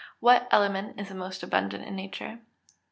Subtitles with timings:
[0.19, 2.39] _What element is the most abundant in nature?